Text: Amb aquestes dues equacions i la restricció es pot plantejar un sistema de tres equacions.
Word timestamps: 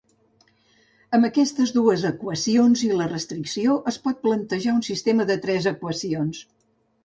Amb 1.17 1.27
aquestes 1.29 1.73
dues 1.75 2.05
equacions 2.09 2.83
i 2.89 2.91
la 3.03 3.09
restricció 3.13 3.77
es 3.95 4.01
pot 4.09 4.27
plantejar 4.27 4.77
un 4.81 4.83
sistema 4.91 5.31
de 5.33 5.41
tres 5.49 5.73
equacions. 5.77 6.45